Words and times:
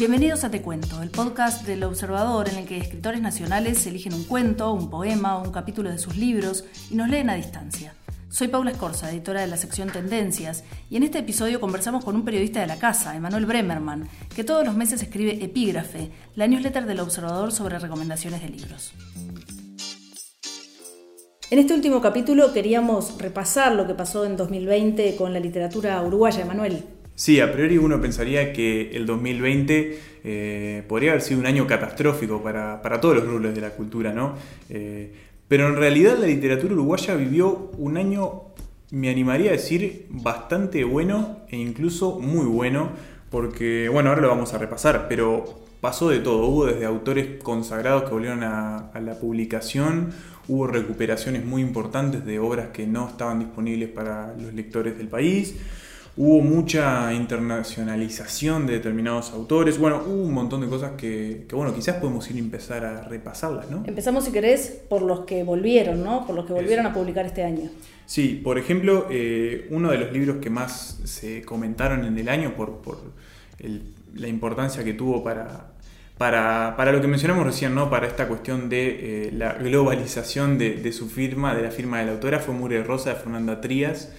Bienvenidos 0.00 0.44
a 0.44 0.50
Te 0.50 0.62
Cuento, 0.62 1.02
el 1.02 1.10
podcast 1.10 1.66
del 1.66 1.84
Observador 1.84 2.48
en 2.48 2.56
el 2.56 2.64
que 2.64 2.78
escritores 2.78 3.20
nacionales 3.20 3.86
eligen 3.86 4.14
un 4.14 4.24
cuento, 4.24 4.72
un 4.72 4.88
poema 4.88 5.36
o 5.36 5.44
un 5.44 5.52
capítulo 5.52 5.90
de 5.90 5.98
sus 5.98 6.16
libros 6.16 6.64
y 6.90 6.94
nos 6.94 7.10
leen 7.10 7.28
a 7.28 7.34
distancia. 7.34 7.92
Soy 8.30 8.48
Paula 8.48 8.70
Escorza, 8.70 9.10
editora 9.10 9.42
de 9.42 9.46
la 9.46 9.58
sección 9.58 9.90
Tendencias, 9.90 10.64
y 10.88 10.96
en 10.96 11.02
este 11.02 11.18
episodio 11.18 11.60
conversamos 11.60 12.02
con 12.02 12.16
un 12.16 12.24
periodista 12.24 12.60
de 12.60 12.66
la 12.66 12.78
casa, 12.78 13.14
Emanuel 13.14 13.44
Bremerman, 13.44 14.08
que 14.34 14.42
todos 14.42 14.64
los 14.64 14.74
meses 14.74 15.02
escribe 15.02 15.44
Epígrafe, 15.44 16.10
la 16.34 16.46
newsletter 16.46 16.86
del 16.86 17.00
Observador 17.00 17.52
sobre 17.52 17.78
recomendaciones 17.78 18.40
de 18.40 18.48
libros. 18.48 18.94
En 21.50 21.58
este 21.58 21.74
último 21.74 22.00
capítulo 22.00 22.54
queríamos 22.54 23.18
repasar 23.18 23.72
lo 23.72 23.86
que 23.86 23.92
pasó 23.92 24.24
en 24.24 24.38
2020 24.38 25.14
con 25.16 25.34
la 25.34 25.40
literatura 25.40 26.00
uruguaya, 26.00 26.40
Emanuel. 26.40 26.99
Sí, 27.20 27.38
a 27.38 27.52
priori 27.52 27.76
uno 27.76 28.00
pensaría 28.00 28.50
que 28.50 28.92
el 28.94 29.04
2020 29.04 30.00
eh, 30.24 30.82
podría 30.88 31.10
haber 31.10 31.20
sido 31.20 31.38
un 31.40 31.44
año 31.44 31.66
catastrófico 31.66 32.42
para, 32.42 32.80
todos 32.98 33.16
los 33.16 33.26
rubros 33.26 33.54
de 33.54 33.60
la 33.60 33.72
cultura, 33.72 34.14
¿no? 34.14 34.36
Eh, 34.70 35.12
pero 35.46 35.68
en 35.68 35.76
realidad 35.76 36.16
la 36.18 36.26
literatura 36.26 36.72
uruguaya 36.72 37.14
vivió 37.16 37.72
un 37.76 37.98
año, 37.98 38.44
me 38.90 39.10
animaría 39.10 39.50
a 39.50 39.52
decir, 39.52 40.06
bastante 40.08 40.82
bueno 40.82 41.40
e 41.50 41.58
incluso 41.58 42.18
muy 42.18 42.46
bueno, 42.46 42.88
porque, 43.28 43.90
bueno, 43.90 44.08
ahora 44.08 44.22
lo 44.22 44.28
vamos 44.28 44.54
a 44.54 44.58
repasar, 44.58 45.04
pero 45.06 45.44
pasó 45.82 46.08
de 46.08 46.20
todo. 46.20 46.46
Hubo 46.46 46.64
desde 46.64 46.86
autores 46.86 47.42
consagrados 47.42 48.04
que 48.04 48.14
volvieron 48.14 48.44
a, 48.44 48.88
a, 48.94 49.00
la 49.00 49.20
publicación, 49.20 50.10
hubo 50.48 50.66
recuperaciones 50.68 51.44
muy 51.44 51.60
importantes 51.60 52.24
de 52.24 52.38
obras 52.38 52.68
que 52.68 52.86
no 52.86 53.06
estaban 53.06 53.40
disponibles 53.40 53.90
para 53.90 54.34
los 54.38 54.54
lectores 54.54 54.96
del 54.96 55.08
país. 55.08 55.56
Hubo 56.16 56.40
mucha 56.40 57.14
internacionalización 57.14 58.66
de 58.66 58.74
determinados 58.74 59.30
autores. 59.30 59.78
Bueno, 59.78 60.02
hubo 60.04 60.24
un 60.24 60.34
montón 60.34 60.60
de 60.60 60.66
cosas 60.66 60.92
que, 60.96 61.46
bueno, 61.52 61.72
quizás 61.72 61.96
podemos 61.96 62.28
ir 62.30 62.36
a 62.36 62.38
empezar 62.40 62.84
a 62.84 63.02
repasarlas, 63.02 63.70
¿no? 63.70 63.84
Empezamos, 63.86 64.24
si 64.24 64.32
querés, 64.32 64.82
por 64.88 65.02
los 65.02 65.20
que 65.20 65.44
volvieron, 65.44 66.02
¿no? 66.02 66.26
Por 66.26 66.34
los 66.34 66.46
que 66.46 66.52
volvieron 66.52 66.84
a 66.86 66.92
publicar 66.92 67.26
este 67.26 67.44
año. 67.44 67.70
Sí, 68.06 68.40
por 68.42 68.58
ejemplo, 68.58 69.06
eh, 69.08 69.68
uno 69.70 69.92
de 69.92 69.98
los 69.98 70.12
libros 70.12 70.38
que 70.42 70.50
más 70.50 70.98
se 71.04 71.42
comentaron 71.42 72.04
en 72.04 72.18
el 72.18 72.28
año 72.28 72.54
por, 72.56 72.80
la 74.14 74.26
importancia 74.26 74.82
que 74.82 74.94
tuvo 74.94 75.22
para, 75.22 75.68
para, 76.18 76.92
lo 76.92 77.00
que 77.00 77.06
mencionamos 77.06 77.46
recién, 77.46 77.72
¿no? 77.72 77.88
Para 77.88 78.08
esta 78.08 78.26
cuestión 78.26 78.68
de 78.68 79.28
eh, 79.28 79.32
la 79.32 79.52
globalización 79.52 80.58
de, 80.58 80.74
de, 80.74 80.92
su 80.92 81.08
firma, 81.08 81.54
de 81.54 81.62
la 81.62 81.70
firma 81.70 82.00
de 82.00 82.06
la 82.06 82.12
autora, 82.12 82.40
fue 82.40 82.52
Mure 82.52 82.82
Rosa 82.82 83.10
de 83.10 83.16
Fernanda 83.16 83.60
Trías. 83.60 84.10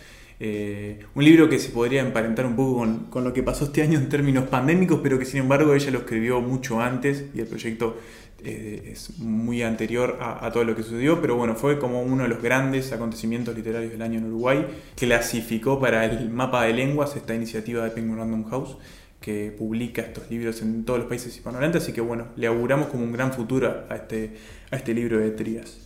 Eh, 0.44 0.98
un 1.14 1.24
libro 1.24 1.48
que 1.48 1.60
se 1.60 1.70
podría 1.70 2.02
emparentar 2.02 2.48
un 2.48 2.56
poco 2.56 2.84
con, 3.12 3.24
lo 3.24 3.32
que 3.32 3.44
pasó 3.44 3.66
este 3.66 3.84
año 3.84 4.00
en 4.00 4.10
términos 4.10 4.46
pandémicos, 4.50 5.00
pero 5.04 5.20
que 5.20 5.26
sin 5.26 5.42
embargo 5.42 5.76
ella 5.76 5.92
lo 5.92 6.00
escribió 6.00 6.42
mucho 6.42 6.82
antes 6.82 7.26
y 7.36 7.42
el 7.42 7.46
proyecto 7.46 7.98
eh, 8.44 8.90
es 8.92 9.20
muy 9.20 9.62
anterior 9.62 10.18
a, 10.20 10.52
todo 10.52 10.64
lo 10.64 10.76
que 10.76 10.82
sucedió, 10.82 11.22
pero 11.22 11.36
bueno, 11.36 11.54
fue 11.54 11.78
como 11.78 12.02
uno 12.02 12.24
de 12.24 12.30
los 12.30 12.42
grandes 12.42 12.92
acontecimientos 12.92 13.56
literarios 13.56 13.92
del 13.92 14.02
año 14.02 14.18
en 14.18 14.26
Uruguay. 14.26 14.66
Clasificó 14.96 15.80
para 15.80 16.06
el 16.06 16.32
mapa 16.32 16.64
de 16.64 16.74
lenguas 16.74 17.16
esta 17.16 17.36
iniciativa 17.36 17.84
de 17.84 17.92
Penguin 17.92 18.18
Random 18.18 18.44
House 18.46 18.78
que 19.20 19.54
publica 19.56 20.02
estos 20.02 20.28
libros 20.32 20.64
en 20.64 20.86
todos 20.86 21.02
los 21.02 21.08
países 21.08 21.36
hispanohablantes, 21.36 21.84
así 21.84 21.94
que 21.94 22.02
bueno, 22.02 22.30
le 22.36 22.48
auguramos 22.48 22.88
como 22.88 23.04
un 23.04 23.12
gran 23.12 23.32
futuro 23.32 23.86
a 23.88 23.96
este, 23.96 24.38
a 24.72 24.76
este 24.76 24.96
libro 24.96 25.20
de 25.20 25.30
Trías. 25.30 25.81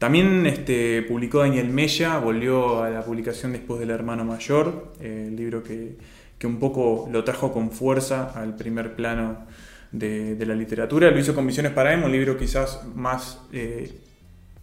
También 0.00 0.46
este, 0.46 1.02
publicó 1.02 1.40
Daniel 1.40 1.68
Mella, 1.68 2.16
volvió 2.16 2.82
a 2.82 2.88
la 2.88 3.04
publicación 3.04 3.52
después 3.52 3.78
del 3.80 3.90
hermano 3.90 4.24
mayor, 4.24 4.94
eh, 4.98 5.26
el 5.28 5.36
libro 5.36 5.62
que, 5.62 5.98
un 6.42 6.58
poco 6.58 7.06
lo 7.12 7.22
trajo 7.22 7.52
con 7.52 7.70
fuerza 7.70 8.32
al 8.34 8.56
primer 8.56 8.96
plano 8.96 9.44
de, 9.92 10.42
la 10.46 10.54
literatura. 10.54 11.10
Lo 11.10 11.18
hizo 11.18 11.34
con 11.34 11.46
Visiones 11.46 11.72
para 11.72 11.92
Emo, 11.92 12.06
un 12.06 12.12
libro 12.12 12.38
quizás 12.38 12.80
más 12.94 13.42
eh, 13.52 13.92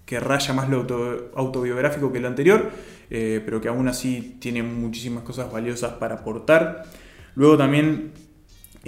que 0.07 0.19
raya 0.19 0.55
más 0.55 0.69
lo 0.69 0.87
autobiográfico 1.35 2.11
que 2.11 2.17
el 2.17 2.25
anterior, 2.25 2.71
eh, 3.11 3.39
pero 3.45 3.61
que 3.61 3.67
aún 3.67 3.87
así 3.87 4.37
tiene 4.39 4.63
muchísimas 4.63 5.21
cosas 5.21 5.51
valiosas 5.51 5.91
para 5.99 6.15
aportar. 6.15 6.85
Luego 7.35 7.59
también 7.59 8.11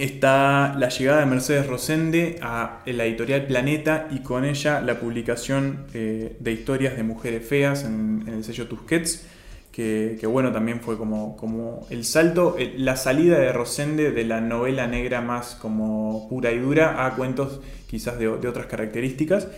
está 0.00 0.74
la 0.78 0.88
llegada 0.88 1.20
de 1.20 1.26
Mercedes 1.26 1.66
Rosende 1.66 2.38
a 2.40 2.80
la 2.86 3.04
editorial 3.04 3.46
Planeta 3.46 4.08
y 4.10 4.20
con 4.20 4.46
ella 4.46 4.80
la 4.80 4.98
publicación 4.98 5.84
eh, 5.92 6.36
de 6.40 6.52
historias 6.52 6.96
de 6.96 7.02
mujeres 7.02 7.46
feas 7.46 7.84
en, 7.84 8.24
el 8.26 8.42
sello 8.42 8.66
Tusquets, 8.66 9.26
que, 9.72 10.18
bueno, 10.26 10.52
también 10.52 10.80
fue 10.80 10.98
como, 10.98 11.36
como 11.36 11.86
el 11.88 12.04
salto, 12.04 12.56
la 12.76 12.96
salida 12.96 13.38
de 13.38 13.50
Rosende 13.50 14.10
de 14.10 14.24
la 14.24 14.42
novela 14.42 14.86
negra 14.86 15.22
más 15.22 15.54
como 15.54 16.28
pura 16.28 16.52
y 16.52 16.58
dura 16.58 17.06
a 17.06 17.14
cuentos 17.14 17.60
quizás 17.86 18.18
de, 18.18 18.28
otras 18.28 18.66
características. 18.66 19.48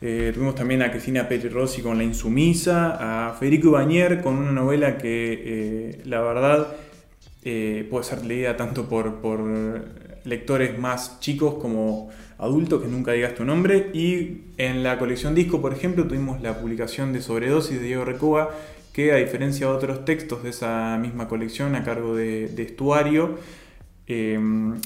Eh, 0.00 0.32
tuvimos 0.34 0.54
también 0.54 0.82
a 0.82 0.90
Cristina 0.90 1.28
Petri 1.28 1.48
Rossi 1.48 1.82
con 1.82 1.98
La 1.98 2.04
Insumisa, 2.04 3.28
a 3.28 3.32
Federico 3.34 3.72
Bañer 3.72 4.20
con 4.20 4.36
una 4.36 4.52
novela 4.52 4.96
que 4.98 5.42
eh, 5.44 6.00
la 6.04 6.20
verdad 6.20 6.68
eh, 7.44 7.86
puede 7.90 8.04
ser 8.04 8.24
leída 8.24 8.56
tanto 8.56 8.88
por, 8.88 9.20
lectores 10.24 10.78
más 10.78 11.20
chicos 11.20 11.56
como 11.60 12.08
adultos, 12.38 12.82
que 12.82 12.88
nunca 12.88 13.12
digas 13.12 13.34
tu 13.34 13.44
nombre. 13.44 13.90
Y 13.92 14.44
en 14.56 14.82
la 14.82 14.98
colección 14.98 15.34
disco, 15.34 15.60
por 15.60 15.74
ejemplo, 15.74 16.06
tuvimos 16.06 16.40
la 16.40 16.58
publicación 16.58 17.12
de 17.12 17.20
Sobredosis 17.20 17.78
de 17.78 17.86
Diego 17.86 18.04
Recoba, 18.06 18.50
que 18.94 19.12
a 19.12 19.16
diferencia 19.16 19.66
de 19.66 19.72
otros 19.72 20.04
textos 20.06 20.42
de 20.42 20.50
esa 20.50 20.96
misma 20.98 21.28
colección 21.28 21.74
a 21.74 21.84
cargo 21.84 22.16
de, 22.16 22.46
Estuario, 22.62 23.38
eh, 24.06 24.38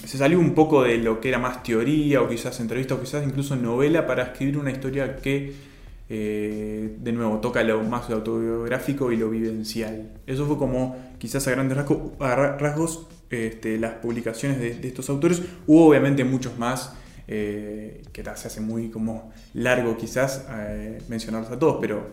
se 0.05 0.19
salió 0.19 0.41
un 0.41 0.55
poco 0.55 0.83
de 0.83 0.99
lo 0.99 1.21
que 1.21 1.29
era 1.29 1.39
más 1.39 1.63
teoría 1.63 2.23
o 2.23 2.29
quizás 2.29 2.59
entrevista 2.61 2.95
o 2.95 3.01
quizás 3.01 3.25
incluso 3.27 3.55
novela 3.55 4.07
para 4.07 4.25
escribir 4.25 4.59
una 4.59 4.71
historia 4.71 5.17
que 5.17 5.68
eh, 6.11 6.97
de 6.99 7.13
nuevo, 7.13 7.39
toca 7.39 7.63
lo 7.63 7.83
más 7.83 8.09
autobiográfico 8.09 9.13
y 9.13 9.17
lo 9.17 9.29
vivencial. 9.29 10.11
Eso 10.27 10.47
fue 10.47 10.57
como, 10.57 10.97
quizás 11.19 11.47
a 11.49 11.51
grandes 11.51 11.77
rasgos, 11.77 13.09
este, 13.29 13.79
las 13.79 13.95
publicaciones 13.95 14.59
de, 14.59 14.89
estos 14.89 15.11
autores. 15.11 15.43
Hubo 15.67 15.89
obviamente 15.89 16.25
muchos 16.25 16.59
más, 16.59 16.95
eh, 17.27 18.03
que 18.13 18.25
se 18.25 18.31
hace 18.31 18.61
muy 18.63 18.89
como 18.89 19.31
largo 19.53 19.99
quizás 19.99 20.47
eh, 20.51 20.99
mencionarlos 21.09 21.53
a 21.53 21.59
todos, 21.59 21.77
pero 21.79 22.09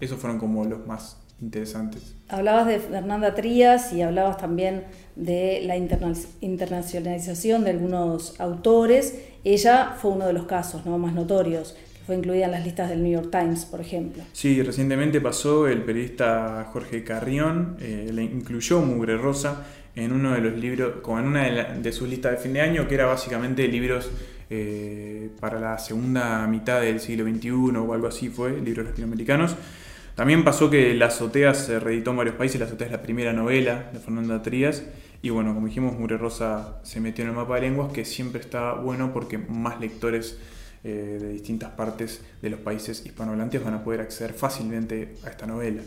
esos 0.00 0.18
fueron 0.18 0.38
como 0.38 0.66
los 0.66 0.86
más 0.86 1.16
interesantes. 1.40 2.14
Hablabas 2.28 2.66
de 2.66 2.78
Fernanda 2.78 3.34
Trías 3.34 3.94
y 3.94 4.02
hablabas 4.02 4.36
también 4.36 4.84
de 5.16 5.62
la 5.64 5.78
internacionalización 5.78 7.64
de 7.64 7.70
algunos 7.70 8.38
autores. 8.38 9.18
Ella 9.44 9.96
fue 9.98 10.10
uno 10.10 10.26
de 10.26 10.34
los 10.34 10.44
casos 10.44 10.84
¿no? 10.84 10.98
más 10.98 11.14
notorios 11.14 11.74
fue 12.10 12.16
incluida 12.16 12.46
en 12.46 12.50
las 12.50 12.64
listas 12.64 12.88
del 12.88 13.04
New 13.04 13.12
York 13.12 13.28
Times, 13.30 13.64
por 13.66 13.80
ejemplo. 13.80 14.24
Sí, 14.32 14.60
recientemente 14.64 15.20
pasó 15.20 15.68
el 15.68 15.82
periodista 15.82 16.68
Jorge 16.72 17.04
Carrión, 17.04 17.76
eh, 17.78 18.10
le 18.12 18.24
incluyó 18.24 18.80
Mugre 18.80 19.16
Rosa 19.16 19.64
en 19.94 20.10
uno 20.10 20.32
de 20.32 20.40
los 20.40 20.58
libros, 20.58 20.94
como 21.02 21.20
en 21.20 21.26
una 21.26 21.44
de, 21.44 21.92
sus 21.92 22.08
listas 22.08 22.32
de 22.32 22.38
fin 22.38 22.52
de 22.52 22.62
año, 22.62 22.88
que 22.88 22.96
era 22.96 23.06
básicamente 23.06 23.68
libros 23.68 24.10
eh, 24.50 25.30
para 25.38 25.60
la 25.60 25.78
segunda 25.78 26.44
mitad 26.48 26.80
del 26.80 26.98
siglo 26.98 27.30
XXI 27.30 27.50
o 27.76 27.94
algo 27.94 28.08
así 28.08 28.28
fue, 28.28 28.60
libros 28.60 28.86
latinoamericanos. 28.86 29.54
También 30.16 30.42
pasó 30.42 30.68
que 30.68 30.92
La 30.94 31.06
Azotea 31.06 31.54
se 31.54 31.78
reeditó 31.78 32.10
en 32.10 32.16
varios 32.16 32.34
países, 32.34 32.58
La 32.58 32.66
Azotea 32.66 32.88
es 32.88 32.92
la 32.92 33.02
primera 33.02 33.32
novela 33.32 33.88
de 33.92 34.00
Fernanda 34.00 34.42
Trías, 34.42 34.82
y 35.22 35.30
bueno, 35.30 35.54
como 35.54 35.68
dijimos, 35.68 35.96
Mugre 35.96 36.16
Rosa 36.16 36.80
se 36.82 36.98
metió 36.98 37.22
en 37.22 37.30
el 37.30 37.36
mapa 37.36 37.54
de 37.54 37.60
lenguas, 37.60 37.92
que 37.92 38.04
siempre 38.04 38.40
está 38.40 38.72
bueno 38.72 39.12
porque 39.12 39.38
más 39.38 39.78
lectores 39.78 40.38
eh, 40.82 41.18
de 41.20 41.28
distintas 41.28 41.70
partes 41.72 42.22
de 42.40 42.48
los 42.48 42.60
países 42.60 43.04
hispanohablantes 43.04 43.62
van 43.62 43.74
a 43.74 43.84
poder 43.84 44.00
acceder 44.00 44.32
fácilmente 44.32 45.14
a 45.24 45.28
esta 45.28 45.46
novela. 45.46 45.82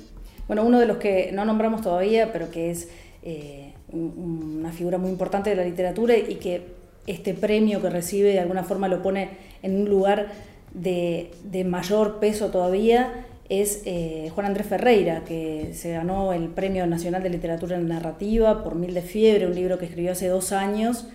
Bueno, 0.47 0.63
uno 0.63 0.79
de 0.79 0.85
los 0.85 0.97
que 0.97 1.31
no 1.33 1.45
nombramos 1.45 1.81
todavía, 1.81 2.31
pero 2.31 2.51
que 2.51 2.69
es 2.69 2.89
eh, 3.23 3.73
una 3.91 4.71
figura 4.71 4.97
muy 4.97 5.09
importante 5.09 5.49
de 5.49 5.55
la 5.55 5.63
literatura 5.63 6.15
y 6.17 6.35
que 6.35 6.67
este 7.07 7.33
premio 7.33 7.81
que 7.81 7.89
recibe 7.89 8.33
de 8.33 8.39
alguna 8.39 8.63
forma 8.63 8.87
lo 8.87 9.01
pone 9.01 9.31
en 9.61 9.81
un 9.81 9.89
lugar 9.89 10.27
de, 10.73 11.31
mayor 11.65 12.19
peso 12.19 12.49
todavía, 12.49 13.25
es 13.49 13.81
eh, 13.85 14.29
Juan 14.33 14.47
Andrés 14.47 14.67
Ferreira, 14.67 15.23
que 15.25 15.71
se 15.73 15.91
ganó 15.91 16.33
el 16.33 16.49
Premio 16.49 16.85
Nacional 16.87 17.23
de 17.23 17.29
Literatura 17.29 17.77
Narrativa 17.79 18.63
por 18.63 18.75
Mil 18.75 18.93
de 18.93 19.01
Fiebre, 19.01 19.47
un 19.47 19.55
libro 19.55 19.77
que 19.77 19.85
escribió 19.85 20.11
hace 20.11 20.27
dos 20.27 20.51
años 20.51 21.07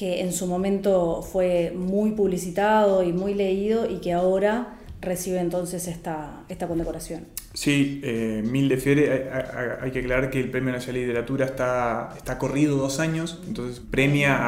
que 0.00 0.22
en 0.22 0.32
su 0.32 0.46
momento 0.46 1.20
fue 1.20 1.74
muy 1.76 2.12
publicitado 2.12 3.02
y 3.02 3.12
muy 3.12 3.34
leído 3.34 3.86
y 3.86 4.00
que 4.00 4.14
ahora 4.14 4.78
recibe 5.02 5.40
entonces 5.40 5.88
esta, 5.88 6.44
esta 6.48 6.66
condecoración. 6.66 7.26
Sí, 7.52 8.00
eh, 8.02 8.42
Mil 8.42 8.70
de 8.70 8.78
Fiebre, 8.78 9.28
hay, 9.82 9.90
que 9.90 9.98
aclarar 9.98 10.30
que 10.30 10.40
el 10.40 10.50
Premio 10.50 10.72
Nacional 10.72 11.02
de 11.02 11.06
Literatura 11.08 11.44
está, 11.44 12.14
está 12.16 12.38
corrido 12.38 12.78
dos 12.78 12.98
años, 12.98 13.42
entonces 13.46 13.82
premia 13.90 14.38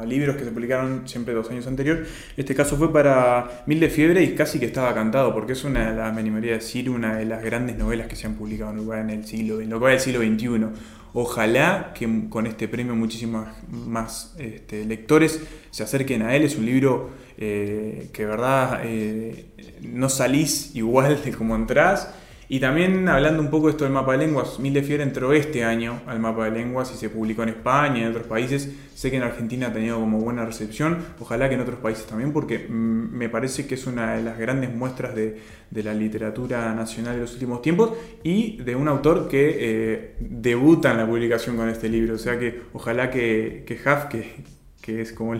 a, 0.00 0.04
libros 0.06 0.36
que 0.36 0.44
se 0.44 0.50
publicaron 0.50 1.06
siempre 1.06 1.34
dos 1.34 1.50
años 1.50 1.66
anterior. 1.66 2.06
Este 2.38 2.54
caso 2.54 2.78
fue 2.78 2.90
para 2.90 3.64
Mil 3.66 3.80
de 3.80 3.90
Fiebre 3.90 4.22
y 4.22 4.34
casi 4.34 4.58
que 4.58 4.64
estaba 4.64 4.94
cantado, 4.94 5.34
porque 5.34 5.52
es 5.52 5.62
una 5.62 5.90
de 5.90 5.96
las, 5.98 6.14
me 6.14 6.20
animaría 6.20 6.52
a 6.52 6.54
decir, 6.54 6.88
una 6.88 7.16
de 7.16 7.26
las 7.26 7.44
grandes 7.44 7.76
novelas 7.76 8.06
que 8.06 8.16
se 8.16 8.26
han 8.26 8.34
publicado 8.34 8.70
en 8.70 8.78
Uruguay 8.78 9.00
en 9.02 9.10
el 9.10 9.26
siglo, 9.26 9.60
en 9.60 9.68
lo 9.68 9.78
que 9.78 9.84
va 9.84 9.90
del 9.90 10.00
siglo 10.00 10.20
XXI. 10.20 10.99
Ojalá 11.12 11.92
que 11.94 12.28
con 12.28 12.46
este 12.46 12.68
premio 12.68 12.94
muchísimos 12.94 13.48
más 13.68 14.34
este, 14.38 14.84
lectores 14.84 15.40
se 15.70 15.82
acerquen 15.82 16.22
a 16.22 16.36
él. 16.36 16.44
Es 16.44 16.56
un 16.56 16.66
libro 16.66 17.10
eh, 17.36 18.10
que, 18.12 18.24
verdad, 18.24 18.80
eh, 18.84 19.46
no 19.82 20.08
salís 20.08 20.74
igual 20.74 21.22
de 21.24 21.32
como 21.32 21.56
entrás 21.56 22.08
y 22.52 22.58
también 22.58 23.08
hablando 23.08 23.40
un 23.40 23.48
poco 23.48 23.68
de 23.68 23.70
esto 23.70 23.84
del 23.84 23.92
mapa 23.92 24.10
de 24.10 24.18
lenguas, 24.18 24.58
Mil 24.58 24.74
de 24.74 25.02
entró 25.04 25.32
este 25.32 25.62
año 25.62 26.00
al 26.04 26.18
mapa 26.18 26.46
de 26.46 26.50
lenguas 26.50 26.90
y 26.92 26.96
se 26.96 27.08
publicó 27.08 27.44
en 27.44 27.50
España 27.50 28.00
y 28.00 28.02
en 28.02 28.08
otros 28.08 28.26
países. 28.26 28.68
Sé 28.92 29.08
que 29.08 29.18
en 29.18 29.22
Argentina 29.22 29.68
ha 29.68 29.72
tenido 29.72 30.00
como 30.00 30.18
buena 30.18 30.44
recepción, 30.44 30.98
ojalá 31.20 31.48
que 31.48 31.54
en 31.54 31.60
otros 31.60 31.78
países 31.78 32.06
también, 32.06 32.32
porque 32.32 32.58
mm, 32.58 33.16
me 33.16 33.28
parece 33.28 33.68
que 33.68 33.76
es 33.76 33.86
una 33.86 34.14
de 34.14 34.24
las 34.24 34.36
grandes 34.36 34.74
muestras 34.74 35.14
de, 35.14 35.38
la 35.70 35.94
literatura 35.94 36.74
nacional 36.74 37.14
de 37.14 37.20
los 37.20 37.34
últimos 37.34 37.62
tiempos 37.62 37.92
y 38.24 38.56
de 38.56 38.74
un 38.74 38.88
autor 38.88 39.28
que 39.28 39.56
eh, 39.60 40.16
debuta 40.18 40.90
en 40.90 40.96
la 40.96 41.06
publicación 41.06 41.56
con 41.56 41.68
este 41.68 41.88
libro. 41.88 42.16
O 42.16 42.18
sea 42.18 42.36
que 42.36 42.62
ojalá 42.72 43.12
que, 43.12 43.62
que 43.64 43.76
que, 43.76 44.42
que 44.90 45.02
es 45.02 45.12
como 45.12 45.38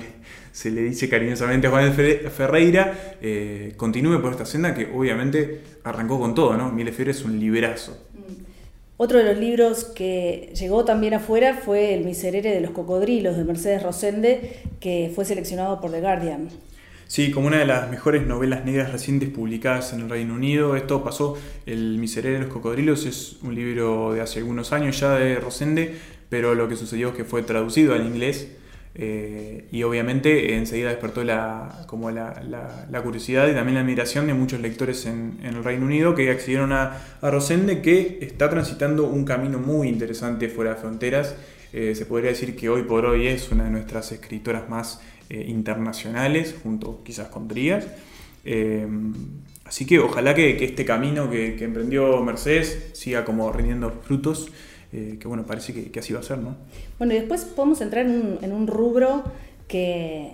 se 0.53 0.71
le 0.71 0.83
dice 0.83 1.09
cariñosamente 1.09 1.67
a 1.67 1.71
Juan 1.71 1.93
Ferreira, 1.93 3.17
eh, 3.21 3.75
continúe 3.77 4.21
por 4.21 4.33
esta 4.33 4.47
senda 4.47 4.75
que 4.75 4.89
obviamente 4.93 5.61
arrancó 5.85 6.19
con 6.19 6.35
todo, 6.35 6.57
¿no? 6.57 6.71
Miles 6.71 6.99
es 7.01 7.25
un 7.25 7.39
librazo. 7.39 8.07
Mm. 8.15 8.45
Otro 8.97 9.19
de 9.19 9.25
los 9.25 9.39
libros 9.39 9.85
que 9.85 10.53
llegó 10.55 10.85
también 10.85 11.15
afuera 11.15 11.55
fue 11.55 11.95
El 11.95 12.05
miserere 12.05 12.53
de 12.53 12.61
los 12.61 12.73
cocodrilos 12.73 13.37
de 13.37 13.45
Mercedes 13.45 13.83
Rosende, 13.83 14.59
que 14.79 15.11
fue 15.15 15.25
seleccionado 15.25 15.81
por 15.81 15.91
The 15.91 16.01
Guardian. 16.01 16.49
Sí, 17.07 17.33
como 17.33 17.49
una 17.49 17.59
de 17.59 17.67
las 17.67 17.91
mejores 17.91 18.25
novelas 18.27 18.65
negras 18.65 18.93
recientes 18.93 19.31
publicadas 19.31 19.93
en 19.93 20.03
el 20.03 20.11
Reino 20.11 20.35
Unido. 20.35 20.77
Esto 20.77 21.03
pasó, 21.03 21.37
El 21.67 21.99
miserere 21.99 22.35
de 22.35 22.41
los 22.45 22.53
cocodrilos 22.53 23.07
es 23.07 23.39
un 23.43 23.55
libro 23.55 24.13
de 24.13 24.21
hace 24.21 24.41
algunos 24.41 24.73
años 24.73 25.01
ya 25.01 25.15
de 25.15 25.37
Rosende, 25.37 25.97
pero 26.29 26.55
lo 26.55 26.69
que 26.69 26.77
sucedió 26.77 27.09
es 27.09 27.15
que 27.15 27.25
fue 27.25 27.43
traducido 27.43 27.95
al 27.95 28.07
inglés 28.07 28.49
eh, 28.95 29.69
y 29.71 29.85
obviamente 29.85 30.57
enseguida 30.57 30.89
despertó 30.89 31.23
la, 31.23 31.85
como 31.87 32.11
la, 32.11 33.01
curiosidad 33.05 33.49
y 33.49 33.55
también 33.55 33.77
la 33.77 33.83
admiración 33.83 34.27
de 34.27 34.35
muchos 34.35 34.61
lectores 34.61 35.07
en, 35.07 35.39
el 35.43 35.63
Reino 35.63 35.87
Unido 35.87 36.15
que 36.15 36.31
accedieron 36.31 36.73
a, 36.73 37.01
Rosende, 37.23 37.83
que 37.83 38.19
está 38.21 38.51
transitando 38.51 39.05
un 39.05 39.25
camino 39.25 39.59
muy 39.59 39.89
interesante 39.89 40.49
fuera 40.49 40.75
de 40.75 40.77
fronteras. 40.77 41.37
Eh, 41.73 41.95
se 41.95 42.05
podría 42.05 42.31
decir 42.31 42.57
que 42.57 42.69
hoy 42.69 42.83
por 42.83 43.07
hoy 43.07 43.29
es 43.29 43.53
una 43.53 43.65
de 43.65 43.71
nuestras 43.71 44.11
escritoras 44.11 44.69
más 44.69 45.01
eh, 45.29 45.45
internacionales, 45.47 46.57
junto 46.61 47.05
quizás 47.05 47.29
con 47.29 47.47
Trías. 47.47 47.87
así 49.65 49.87
que 49.87 50.01
ojalá 50.01 50.35
que, 50.35 50.65
este 50.65 50.85
camino 50.85 51.31
que, 51.31 51.63
emprendió 51.63 52.21
Mercedes 52.25 52.91
siga 52.95 53.25
como 53.25 53.53
rindiendo 53.53 53.93
frutos 54.03 54.51
eh, 54.93 55.19
que 55.21 55.29
bueno, 55.29 55.45
parece 55.47 55.73
que, 55.73 55.99
así 56.01 56.13
va 56.13 56.21
a 56.21 56.23
ser, 56.25 56.39
¿no? 56.39 56.57
Bueno, 56.99 57.15
y 57.15 57.17
después 57.17 57.45
podemos 57.45 57.81
entrar 57.81 58.07
en 58.07 58.53
un, 58.53 58.67
rubro 58.67 59.23
que, 59.69 60.33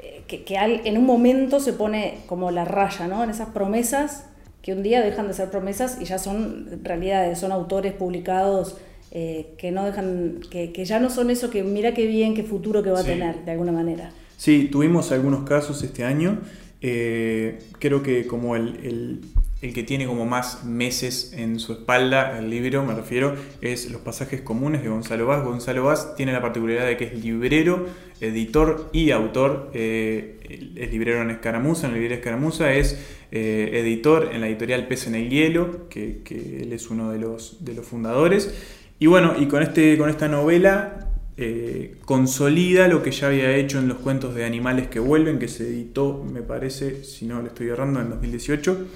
eh, 0.00 0.24
que, 0.26 0.44
en 0.56 0.98
un 0.98 1.06
momento 1.06 1.60
se 1.60 1.72
pone 1.72 2.18
como 2.26 2.50
la 2.50 2.64
raya, 2.64 3.06
¿no? 3.06 3.22
En 3.22 3.30
esas 3.30 3.50
promesas 3.50 4.24
que 4.62 4.72
un 4.72 4.82
día 4.82 5.02
dejan 5.02 5.28
de 5.28 5.34
ser 5.34 5.50
promesas 5.50 5.98
y 6.00 6.04
ya 6.04 6.18
son 6.18 6.80
realidades, 6.82 7.38
son 7.38 7.52
autores 7.52 7.92
publicados 7.92 8.76
eh, 9.12 9.54
que 9.56 9.70
no 9.70 9.84
dejan, 9.84 10.40
que, 10.50 10.84
ya 10.84 10.98
no 10.98 11.08
son 11.08 11.30
eso 11.30 11.48
que 11.48 11.62
mira 11.62 11.94
qué 11.94 12.06
bien, 12.06 12.34
qué 12.34 12.42
futuro 12.42 12.82
que 12.82 12.90
va 12.90 13.00
a 13.00 13.04
tener, 13.04 13.44
de 13.44 13.52
alguna 13.52 13.72
manera. 13.72 14.10
Sí, 14.36 14.68
tuvimos 14.70 15.12
algunos 15.12 15.48
casos 15.48 15.82
este 15.84 16.02
año. 16.04 16.40
creo 16.80 18.02
que 18.02 18.26
como 18.26 18.56
el, 18.56 18.80
el 18.82 19.20
que 19.60 19.82
tiene 19.82 20.06
como 20.06 20.24
más 20.24 20.64
meses 20.64 21.34
en 21.36 21.60
su 21.60 21.72
espalda 21.74 22.38
el 22.38 22.48
libro, 22.48 22.82
me 22.82 22.94
refiero, 22.94 23.34
es 23.60 23.90
Los 23.90 24.00
pasajes 24.00 24.40
comunes 24.40 24.82
de 24.82 24.88
Gonzalo 24.88 25.26
Vaz. 25.26 25.44
Gonzalo 25.44 25.84
Vaz 25.84 26.14
tiene 26.16 26.32
la 26.32 26.40
particularidad 26.40 26.86
de 26.86 26.96
que 26.96 27.04
es 27.04 27.22
librero, 27.22 27.86
editor 28.20 28.88
y 28.92 29.10
autor. 29.10 29.70
Eh, 29.74 30.72
es 30.76 30.90
librero 30.90 31.20
en 31.20 31.30
Escaramuza, 31.30 31.86
en 31.86 31.94
el 31.94 32.00
libro 32.00 32.14
Escaramuza 32.14 32.72
es 32.72 32.98
eh, 33.32 33.70
editor 33.74 34.30
en 34.32 34.40
la 34.40 34.48
editorial 34.48 34.88
Pez 34.88 35.06
en 35.06 35.14
el 35.14 35.28
Hielo, 35.28 35.88
que, 35.90 36.22
él 36.30 36.72
es 36.72 36.88
uno 36.88 37.12
de 37.12 37.18
los, 37.18 37.62
de 37.62 37.74
los 37.74 37.86
fundadores. 37.86 38.54
Y 38.98 39.06
bueno, 39.06 39.34
y 39.38 39.46
con, 39.46 39.62
este, 39.62 39.98
con 39.98 40.08
esta 40.08 40.28
novela 40.28 41.06
eh, 41.36 41.96
consolida 42.04 42.88
lo 42.88 43.02
que 43.02 43.10
ya 43.12 43.28
había 43.28 43.54
hecho 43.56 43.78
en 43.78 43.88
los 43.88 43.98
cuentos 43.98 44.34
de 44.34 44.44
animales 44.44 44.88
que 44.88 45.00
vuelven, 45.00 45.38
que 45.38 45.48
se 45.48 45.66
editó, 45.66 46.24
me 46.30 46.42
parece, 46.42 47.04
si 47.04 47.26
no 47.26 47.40
le 47.40 47.48
estoy 47.48 47.68
errando, 47.68 48.00
en 48.00 48.10
2018. 48.10 48.86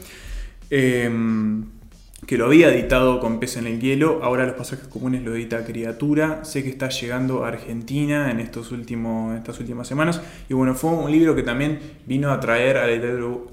Em, 0.71 1.67
que 2.27 2.39
lo 2.39 2.47
había 2.47 2.73
editado 2.73 3.21
con 3.21 3.39
Pez 3.39 3.57
en 3.57 3.67
el 3.67 3.81
Hielo, 3.81 4.21
ahora 4.23 4.47
los 4.47 4.55
pasajes 4.55 4.89
comunes 4.89 5.23
lo 5.23 5.35
edita 5.35 5.65
Criatura, 5.65 6.45
sé 6.45 6.63
que 6.63 6.71
está 6.71 6.89
llegando 6.89 7.45
a 7.45 7.49
Argentina 7.49 8.31
en, 8.31 8.41
estos 8.41 8.73
últimos, 8.73 9.37
estas 9.37 9.61
últimas 9.61 9.87
semanas, 9.87 10.23
y 10.49 10.55
bueno, 10.55 10.75
fue 10.75 10.91
un 10.91 11.11
libro 11.11 11.35
que 11.35 11.43
también 11.43 11.79
vino 12.07 12.31
a 12.31 12.41
traer 12.41 12.79
a 12.79 12.87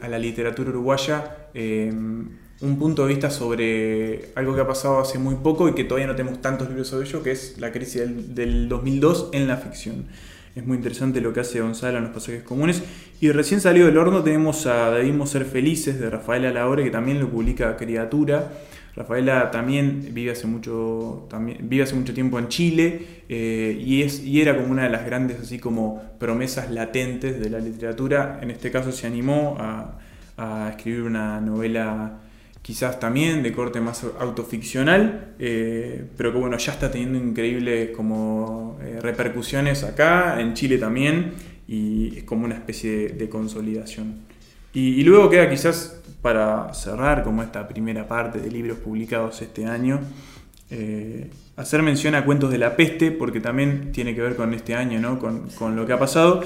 la 0.07 0.19
literatura, 0.19 0.69
uruguaya 0.69 1.49
em, 1.53 2.29
un 2.61 2.77
punto 2.77 3.01
de 3.01 3.07
vista 3.09 3.29
sobre 3.29 4.29
algo 4.35 4.55
que 4.55 4.61
ha 4.61 4.67
pasado 4.67 4.99
hace 4.99 5.17
muy 5.17 5.35
poco 5.35 5.67
y 5.67 5.73
que 5.73 5.83
todavía 5.83 6.07
no 6.07 6.15
tenemos 6.15 6.41
tantos 6.41 6.69
libros 6.69 6.87
sobre 6.87 7.07
ello, 7.07 7.23
que 7.23 7.31
es 7.31 7.59
la 7.59 7.71
crisis 7.71 8.01
del, 8.01 8.35
del 8.35 8.69
2002 8.69 9.29
en 9.33 9.47
la 9.47 9.57
ficción. 9.57 10.05
Es 10.53 10.65
muy 10.65 10.75
interesante 10.75 11.21
lo 11.21 11.31
que 11.31 11.39
hace 11.39 11.61
Gonzalo 11.61 11.97
en 11.97 12.03
los 12.03 12.13
pasajes 12.13 12.43
comunes. 12.43 12.83
Y 13.21 13.31
recién 13.31 13.61
salió 13.61 13.85
del 13.85 13.97
horno 13.97 14.21
tenemos 14.21 14.65
a 14.65 14.91
Debimos 14.91 15.29
Ser 15.29 15.45
Felices 15.45 15.97
de 15.99 16.09
Rafaela 16.09 16.51
Laure, 16.51 16.83
que 16.83 16.91
también 16.91 17.21
lo 17.21 17.29
publica 17.29 17.77
Criatura. 17.77 18.51
Rafaela 18.93 19.49
también 19.51 20.09
vive 20.11 20.31
hace 20.31 20.47
mucho, 20.47 21.25
también, 21.29 21.69
vive 21.69 21.83
hace 21.83 21.95
mucho 21.95 22.13
tiempo 22.13 22.37
en 22.37 22.49
Chile 22.49 23.23
eh, 23.29 23.81
y, 23.81 24.01
es, 24.01 24.21
y 24.21 24.41
era 24.41 24.57
como 24.57 24.69
una 24.69 24.83
de 24.83 24.89
las 24.89 25.05
grandes 25.05 25.39
así 25.39 25.57
como 25.57 26.01
promesas 26.19 26.69
latentes 26.69 27.39
de 27.39 27.49
la 27.49 27.59
literatura. 27.59 28.39
En 28.41 28.51
este 28.51 28.69
caso 28.71 28.91
se 28.91 29.07
animó 29.07 29.57
a 30.37 30.69
escribir 30.71 31.03
una 31.03 31.39
novela 31.39 32.19
quizás 32.61 32.99
también 32.99 33.41
de 33.41 33.51
corte 33.51 33.81
más 33.81 34.05
autoficcional, 34.19 35.33
eh, 35.39 36.05
pero 36.15 36.31
que 36.31 36.37
bueno, 36.37 36.57
ya 36.57 36.73
está 36.73 36.91
teniendo 36.91 37.17
increíbles 37.17 37.89
como 37.95 38.77
eh, 38.81 38.99
repercusiones 39.01 39.83
acá, 39.83 40.39
en 40.39 40.53
Chile 40.53 40.77
también, 40.77 41.33
y 41.67 42.17
es 42.17 42.23
como 42.23 42.45
una 42.45 42.55
especie 42.55 43.09
de, 43.09 43.29
consolidación. 43.29 44.15
Y, 44.73 45.03
luego 45.03 45.29
queda 45.29 45.49
quizás 45.49 46.01
para 46.21 46.73
cerrar 46.73 47.23
como 47.23 47.41
esta 47.43 47.67
primera 47.67 48.07
parte 48.07 48.39
de 48.39 48.49
libros 48.51 48.77
publicados 48.77 49.41
este 49.41 49.65
año, 49.65 49.99
eh, 50.69 51.29
hacer 51.57 51.81
mención 51.81 52.15
a 52.15 52.23
Cuentos 52.23 52.51
de 52.51 52.57
la 52.57 52.75
Peste, 52.75 53.11
porque 53.11 53.41
también 53.41 53.91
tiene 53.91 54.15
que 54.15 54.21
ver 54.21 54.35
con 54.35 54.53
este 54.53 54.75
año, 54.75 54.99
¿no? 54.99 55.19
con, 55.19 55.49
con 55.49 55.75
lo 55.75 55.85
que 55.85 55.93
ha 55.93 55.99
pasado 55.99 56.41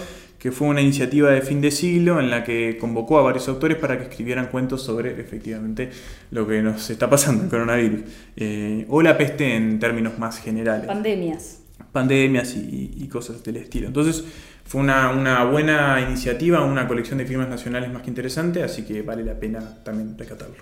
que 0.46 0.52
fue 0.52 0.68
una 0.68 0.80
iniciativa 0.80 1.32
de 1.32 1.42
fin 1.42 1.60
de 1.60 1.72
siglo 1.72 2.20
en 2.20 2.30
la 2.30 2.44
que 2.44 2.78
convocó 2.78 3.18
a 3.18 3.24
varios 3.24 3.48
autores 3.48 3.80
para 3.80 3.98
que 3.98 4.04
escribieran 4.04 4.50
cuentos 4.52 4.84
sobre 4.84 5.20
efectivamente 5.20 5.90
lo 6.30 6.48
que 6.48 6.62
nos 6.62 6.88
está 6.92 7.10
pasando, 7.10 7.46
el 7.46 7.50
coronavirus, 7.50 8.02
eh, 8.38 8.86
o 8.88 9.02
la 9.02 9.18
peste 9.18 9.56
en 9.56 9.80
términos 9.80 10.20
más 10.20 10.40
generales. 10.40 10.86
Pandemias. 10.86 11.62
Pandemias 11.92 12.56
y, 12.56 13.08
cosas 13.12 13.44
del 13.44 13.56
estilo. 13.56 13.88
Entonces 13.88 14.24
fue 14.64 14.82
una, 14.82 15.46
buena 15.46 16.00
iniciativa, 16.08 16.64
una 16.64 16.88
colección 16.88 17.18
de 17.18 17.26
firmas 17.26 17.50
nacionales 17.50 17.92
más 17.92 18.04
que 18.04 18.12
interesante, 18.12 18.62
así 18.62 18.84
que 18.84 19.02
vale 19.02 19.24
la 19.24 19.40
pena 19.40 19.82
también 19.84 20.16
rescatarlo. 20.16 20.58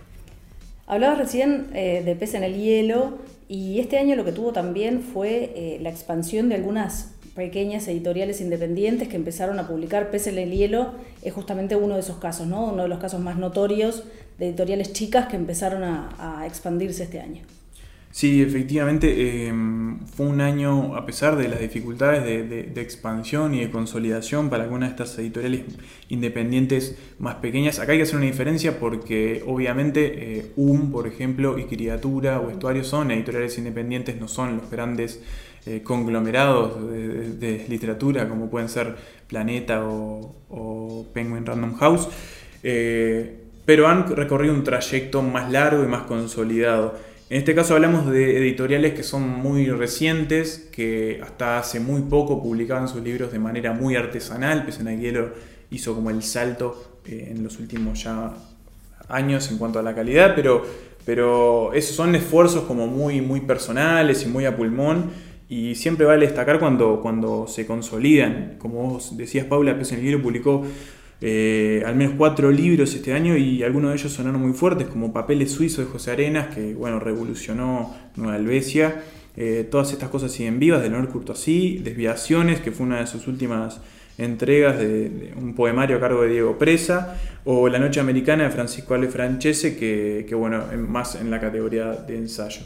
Hablabas 0.88 1.18
recién 1.18 1.68
eh, 1.74 2.04
de 2.06 2.16
pez 2.16 2.36
en 2.36 2.46
el 2.46 2.56
hielo 2.56 3.18
y 3.50 3.82
este 3.82 3.98
año 3.98 4.16
lo 4.16 4.24
que 4.24 4.32
tuvo 4.32 4.54
también 4.54 5.02
fue 5.02 5.52
eh, 5.58 5.80
la 5.82 5.90
expansión 5.90 6.48
de 6.48 6.56
algunas 6.56 7.13
pequeñas 7.36 7.88
editoriales 7.88 8.42
independientes 8.42 9.08
que 9.08 9.16
empezaron 9.16 9.60
a 9.60 9.68
publicar 9.68 10.12
Pese 10.12 10.30
el 10.30 10.52
hielo 10.52 10.92
es 11.24 11.34
justamente 11.34 11.76
uno 11.76 11.96
de 11.96 12.02
esos 12.02 12.18
casos, 12.18 12.48
¿no? 12.48 12.66
uno 12.66 12.84
de 12.84 12.90
los 12.90 13.00
casos 13.00 13.20
más 13.20 13.38
notorios 13.38 14.04
de 14.38 14.50
editoriales 14.50 14.94
chicas 14.94 15.28
que 15.28 15.36
empezaron 15.36 15.84
a, 15.84 16.44
expandirse 16.46 17.04
este 17.04 17.20
año. 17.20 17.42
Sí, 18.14 18.44
efectivamente, 18.44 19.48
em, 19.48 19.98
fue 20.06 20.28
un 20.28 20.40
año, 20.40 20.96
a 20.96 21.04
pesar 21.04 21.36
de 21.36 21.48
las 21.48 21.60
dificultades 21.60 22.24
de, 22.24 22.80
expansión 22.80 23.56
y 23.56 23.62
de 23.62 23.72
consolidación 23.72 24.52
para 24.52 24.66
algunas 24.66 24.90
de 24.90 25.04
estas 25.04 25.18
editoriales 25.18 25.62
independientes 26.10 26.96
más 27.18 27.36
pequeñas. 27.38 27.80
Acá 27.80 27.94
hay 27.94 27.98
que 27.98 28.04
hacer 28.04 28.18
una 28.18 28.28
diferencia 28.28 28.80
porque 28.80 29.42
obviamente 29.48 30.38
eh, 30.38 30.52
UM, 30.58 30.92
por 30.92 31.08
ejemplo, 31.08 31.58
y 31.58 31.64
Criatura 31.64 32.40
o 32.40 32.52
Estuario 32.52 32.84
son 32.84 33.10
editoriales 33.10 33.58
independientes, 33.58 34.22
no 34.22 34.28
son 34.28 34.58
los 34.58 34.70
grandes 34.70 35.20
eh, 35.66 35.82
conglomerados 35.84 36.88
de, 36.92 37.66
literatura 37.68 38.30
como 38.30 38.48
pueden 38.48 38.70
ser 38.70 38.96
Planeta 39.28 39.88
o, 39.88 41.08
Penguin 41.16 41.48
Random 41.48 41.74
House, 41.78 42.10
eh, 42.62 43.40
pero 43.66 43.88
han 43.88 44.16
recorrido 44.16 44.54
un 44.54 44.64
trayecto 44.64 45.24
más 45.24 45.52
largo 45.52 45.84
y 45.84 45.88
más 45.88 46.04
consolidado. 46.04 47.12
En 47.34 47.40
este 47.40 47.56
caso 47.56 47.74
hablamos 47.74 48.12
de 48.12 48.38
editoriales 48.38 48.94
que 48.94 49.02
son 49.02 49.28
muy 49.28 49.68
recientes, 49.68 50.70
que 50.72 51.20
hasta 51.24 51.58
hace 51.58 51.80
muy 51.80 52.04
poco 52.04 52.44
publicaban 52.44 52.88
sus 52.88 53.02
libros 53.02 53.32
de 53.32 53.40
manera 53.40 53.74
muy 53.74 53.96
artesanal. 53.96 54.68
Pesenaguielo 54.68 55.32
hizo 55.72 55.96
como 55.96 56.12
el 56.12 56.22
salto 56.22 57.00
eh, 57.08 57.30
en 57.32 57.44
los 57.44 57.58
últimos 57.58 58.04
ya 58.04 58.36
años 59.10 59.50
en 59.50 59.58
cuanto 59.58 59.80
a 59.80 59.82
la 59.82 59.96
calidad, 59.96 60.36
pero, 60.36 61.74
esos 61.74 61.96
son 61.96 62.14
esfuerzos 62.14 62.66
como 62.66 62.86
muy, 62.86 63.20
muy 63.22 63.42
personales 63.42 64.22
y 64.22 64.28
muy 64.28 64.46
a 64.46 64.56
pulmón 64.56 65.10
y 65.50 65.74
siempre 65.74 66.06
vale 66.06 66.28
destacar 66.28 66.60
cuando, 66.60 67.02
cuando 67.02 67.48
se 67.48 67.66
consolidan. 67.66 68.58
Como 68.60 68.90
vos 68.90 69.18
decías, 69.18 69.48
Paula, 69.48 69.76
Pez 69.76 69.92
en 69.94 70.06
el 70.06 70.22
publicó 70.22 70.68
eh, 71.26 71.82
al 71.86 71.96
menos 71.96 72.16
cuatro 72.18 72.52
libros 72.52 72.94
este 72.94 73.14
año 73.14 73.38
y 73.38 73.64
algunos 73.64 73.92
de 73.92 73.98
ellos 73.98 74.12
sonaron 74.12 74.42
muy 74.42 74.52
fuertes, 74.52 74.88
como 74.88 75.14
Papeles 75.14 75.54
Suizos 75.54 75.86
de 75.86 75.90
José 75.90 76.12
Arenas, 76.12 76.54
que 76.54 76.74
bueno, 76.74 77.00
revolucionó 77.00 77.96
Nueva 78.18 78.36
Helvecia. 78.36 79.04
Eh, 79.38 79.66
todas 79.72 79.94
estas 79.94 80.10
cosas 80.10 80.34
siguen 80.34 80.60
vivas, 80.60 80.82
de 80.82 80.90
Leonel 80.90 81.08
Curtosí, 81.08 81.80
Desviaciones, 81.82 82.60
que 82.60 82.74
fue 82.74 82.86
una 82.88 83.00
de 83.00 83.08
sus 83.08 83.26
últimas 83.28 83.80
entregas 84.18 84.78
de, 84.78 85.32
un 85.38 85.56
poemario 85.56 85.96
a 85.96 86.02
cargo 86.02 86.24
de 86.24 86.30
Diego 86.32 86.58
Presa, 86.58 87.16
o 87.46 87.70
La 87.70 87.80
Noche 87.80 88.02
Americana 88.02 88.44
de 88.44 88.50
Francisco 88.50 88.94
Ale 88.94 89.08
Francese, 89.08 89.78
que, 89.78 90.26
que 90.28 90.36
bueno, 90.36 90.66
más 90.90 91.16
en 91.16 91.32
la 91.32 91.40
categoría 91.40 91.94
de 91.94 92.18
ensayo. 92.18 92.64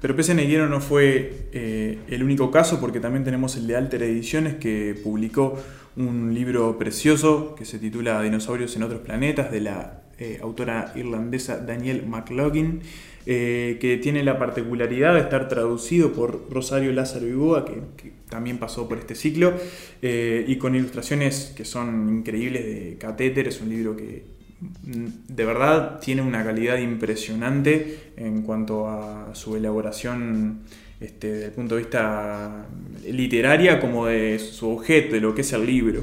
Pero 0.00 0.16
Pese 0.16 0.34
Neguero 0.34 0.68
no 0.68 0.80
fue 0.80 1.48
eh, 1.52 1.98
el 2.08 2.22
único 2.22 2.50
caso, 2.50 2.80
porque 2.80 3.00
también 3.00 3.22
tenemos 3.22 3.56
el 3.56 3.66
de 3.66 3.76
Alter 3.76 4.02
Ediciones, 4.02 4.54
que 4.54 4.98
publicó 5.02 5.58
un 5.96 6.34
libro 6.34 6.78
precioso 6.78 7.54
que 7.54 7.64
se 7.64 7.78
titula 7.78 8.22
Dinosaurios 8.22 8.74
en 8.76 8.82
otros 8.82 9.00
planetas, 9.00 9.50
de 9.50 9.60
la 9.60 10.02
eh, 10.18 10.38
autora 10.42 10.92
irlandesa 10.94 11.58
Danielle 11.58 12.02
McLaughlin, 12.02 12.80
eh, 13.26 13.78
que 13.80 13.98
tiene 13.98 14.24
la 14.24 14.38
particularidad 14.38 15.14
de 15.14 15.20
estar 15.20 15.48
traducido 15.48 16.12
por 16.12 16.50
Rosario 16.50 16.92
Lázaro 16.92 17.26
Iboa, 17.26 17.64
que, 17.64 17.82
que 17.96 18.12
también 18.28 18.58
pasó 18.58 18.88
por 18.88 18.98
este 18.98 19.14
ciclo, 19.14 19.54
y 20.02 20.56
con 20.56 20.74
ilustraciones 20.74 21.52
que 21.56 21.64
son 21.64 22.08
increíbles 22.08 22.64
de 22.64 22.96
catéter. 22.98 23.48
Es 23.48 23.60
un 23.60 23.68
libro 23.68 23.96
que 23.96 24.40
de 24.60 25.44
verdad 25.44 26.00
tiene 26.00 26.22
una 26.22 26.44
calidad 26.44 26.78
impresionante 26.78 28.12
en 28.16 28.42
cuanto 28.42 28.88
a 28.88 29.34
su 29.34 29.56
elaboración 29.56 30.60
este, 31.00 31.32
desde 31.32 31.46
el 31.46 31.52
punto 31.52 31.76
de 31.76 31.82
vista 31.82 32.66
literaria 33.08 33.80
como 33.80 34.06
de 34.06 34.38
su 34.38 34.70
objeto, 34.70 35.14
de 35.14 35.20
lo 35.20 35.34
que 35.34 35.40
es 35.40 35.52
el 35.52 35.64
libro. 35.66 36.02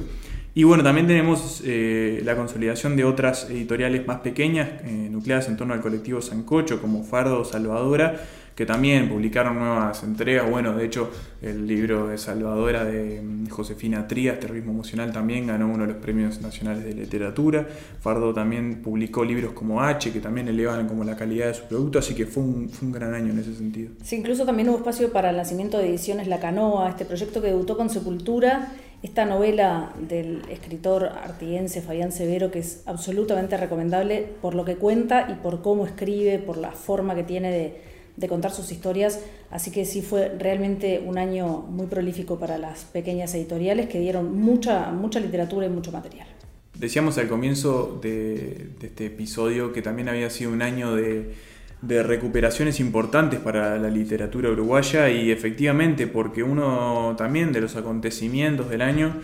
Y 0.54 0.64
bueno, 0.64 0.82
también 0.82 1.06
tenemos 1.06 1.62
eh, 1.64 2.20
la 2.24 2.34
consolidación 2.34 2.96
de 2.96 3.04
otras 3.04 3.48
editoriales 3.48 4.04
más 4.06 4.18
pequeñas, 4.18 4.68
eh, 4.84 5.08
nucleadas 5.08 5.46
en 5.48 5.56
torno 5.56 5.72
al 5.72 5.80
colectivo 5.80 6.20
Sancocho, 6.20 6.82
como 6.82 7.04
Fardo 7.04 7.44
Salvadora, 7.44 8.20
que 8.58 8.66
también 8.66 9.08
publicaron 9.08 9.56
nuevas 9.56 10.02
entregas. 10.02 10.50
Bueno, 10.50 10.74
de 10.74 10.84
hecho, 10.84 11.12
el 11.40 11.64
libro 11.64 12.08
de 12.08 12.18
Salvadora 12.18 12.84
de 12.84 13.22
mm, 13.22 13.50
Josefina 13.50 14.08
Trías, 14.08 14.40
Terrorismo 14.40 14.72
Emocional, 14.72 15.12
también 15.12 15.46
ganó 15.46 15.68
uno 15.68 15.86
de 15.86 15.92
los 15.92 16.02
premios 16.02 16.40
nacionales 16.40 16.82
de 16.82 16.92
literatura. 16.92 17.68
Fardo 18.00 18.34
también 18.34 18.82
publicó 18.82 19.24
libros 19.24 19.52
como 19.52 19.80
H, 19.80 20.10
que 20.12 20.18
también 20.18 20.48
elevan 20.48 20.88
como 20.88 21.04
la 21.04 21.14
calidad 21.14 21.46
de 21.46 21.54
su 21.54 21.66
producto, 21.66 22.00
así 22.00 22.16
que 22.16 22.26
fue 22.26 22.42
un, 22.42 22.68
fue 22.68 22.88
un 22.88 22.92
gran 22.92 23.14
año 23.14 23.32
en 23.32 23.38
ese 23.38 23.54
sentido. 23.54 23.92
Sí, 24.02 24.16
incluso 24.16 24.44
también 24.44 24.68
hubo 24.70 24.78
espacio 24.78 25.12
para 25.12 25.30
el 25.30 25.36
nacimiento 25.36 25.78
de 25.78 25.90
Ediciones 25.90 26.26
La 26.26 26.40
Canoa, 26.40 26.88
este 26.88 27.04
proyecto 27.04 27.40
que 27.40 27.46
debutó 27.46 27.76
con 27.76 27.88
Sepultura 27.90 28.72
esta 29.04 29.24
novela 29.24 29.92
del 30.00 30.42
escritor 30.50 31.04
artiguense 31.04 31.80
Fabián 31.80 32.10
Severo, 32.10 32.50
que 32.50 32.58
es 32.58 32.82
absolutamente 32.86 33.56
recomendable 33.56 34.26
por 34.42 34.56
lo 34.56 34.64
que 34.64 34.74
cuenta 34.74 35.28
y 35.30 35.34
por 35.34 35.62
cómo 35.62 35.86
escribe, 35.86 36.40
por 36.40 36.56
la 36.56 36.72
forma 36.72 37.14
que 37.14 37.22
tiene 37.22 37.52
de, 37.52 37.88
de 38.18 38.28
contar 38.28 38.50
sus 38.50 38.72
historias, 38.72 39.20
así 39.50 39.70
que 39.70 39.84
sí 39.84 40.02
fue 40.02 40.28
realmente 40.38 41.02
un 41.04 41.18
año 41.18 41.58
muy 41.68 41.86
prolífico 41.86 42.38
para 42.38 42.58
las 42.58 42.84
pequeñas 42.84 43.34
editoriales 43.34 43.88
que 43.88 44.00
dieron 44.00 44.36
mucha, 44.36 44.90
mucha 44.90 45.20
literatura 45.20 45.66
y 45.66 45.68
mucho 45.68 45.92
material. 45.92 46.26
Decíamos 46.74 47.16
al 47.18 47.28
comienzo 47.28 47.98
de, 48.02 48.70
este 48.82 49.06
episodio 49.06 49.72
que 49.72 49.82
también 49.82 50.08
había 50.08 50.30
sido 50.30 50.52
un 50.52 50.62
año 50.62 50.94
de, 50.96 51.34
de 51.82 52.02
recuperaciones 52.02 52.80
importantes 52.80 53.38
para 53.38 53.78
la 53.78 53.88
literatura 53.88 54.50
uruguaya 54.50 55.08
y 55.10 55.30
efectivamente 55.30 56.06
porque 56.08 56.42
uno 56.42 57.14
también 57.16 57.52
de 57.52 57.60
los 57.60 57.76
acontecimientos 57.76 58.68
del 58.68 58.82
año 58.82 59.20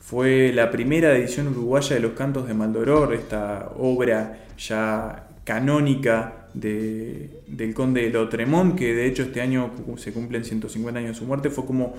fue 0.00 0.52
la 0.52 0.70
primera 0.70 1.16
edición 1.16 1.48
uruguaya 1.48 1.96
de 1.96 2.00
los 2.00 2.12
cantos 2.12 2.46
de 2.46 2.54
Maldoror, 2.54 3.12
esta 3.12 3.72
obra 3.76 4.46
ya 4.56 5.26
canónica 5.42 6.45
del 6.56 7.74
conde 7.74 8.02
de 8.02 8.10
Lotremont, 8.10 8.76
que 8.76 8.94
de 8.94 9.06
hecho 9.06 9.24
este 9.24 9.40
año 9.40 9.70
se 9.96 10.12
cumplen 10.12 10.44
150 10.44 10.98
años 10.98 11.12
de 11.12 11.18
su 11.18 11.26
muerte, 11.26 11.50
fue 11.50 11.66
como 11.66 11.94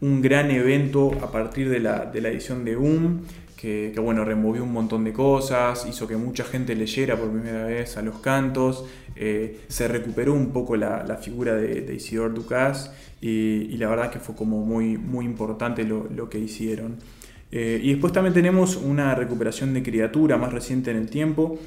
un 0.00 0.20
gran 0.20 0.50
evento 0.50 1.12
a 1.22 1.30
partir 1.30 1.70
de 1.70 1.78
la, 1.78 2.10
edición 2.12 2.64
de 2.64 2.76
UM, 2.76 3.20
que, 3.56 3.94
bueno, 4.02 4.24
removió 4.24 4.64
un 4.64 4.72
montón 4.72 5.04
de 5.04 5.12
cosas, 5.12 5.86
hizo 5.88 6.08
que 6.08 6.16
mucha 6.16 6.42
gente 6.42 6.74
leyera 6.74 7.16
por 7.16 7.30
primera 7.30 7.66
vez 7.66 7.96
a 7.96 8.02
los 8.02 8.18
cantos, 8.18 8.84
eh, 9.14 9.60
se 9.68 9.86
recuperó 9.86 10.34
un 10.34 10.50
poco 10.50 10.74
la, 10.74 11.16
figura 11.22 11.54
de, 11.54 11.94
Isidore 11.94 12.34
Ducas 12.34 12.92
y, 13.20 13.76
la 13.76 13.88
verdad 13.88 14.10
que 14.10 14.18
fue 14.18 14.34
como 14.34 14.64
muy, 14.64 14.98
muy 14.98 15.24
importante 15.24 15.84
lo, 15.84 16.28
que 16.28 16.40
hicieron. 16.40 16.96
Eh, 17.52 17.78
y 17.80 17.92
después 17.92 18.12
también 18.12 18.34
tenemos 18.34 18.74
una 18.74 19.14
recuperación 19.14 19.74
de 19.74 19.84
criatura 19.84 20.38
más 20.38 20.52
reciente 20.52 20.90
en 20.90 20.96
el 20.96 21.08
tiempo, 21.08 21.60